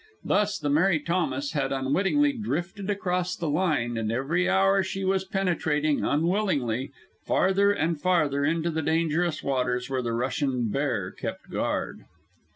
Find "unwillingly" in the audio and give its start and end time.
6.03-6.91